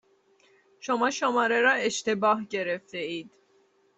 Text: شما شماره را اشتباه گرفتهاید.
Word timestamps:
شما 0.79 1.09
شماره 1.11 1.61
را 1.61 1.71
اشتباه 1.71 2.45
گرفتهاید. 2.49 3.31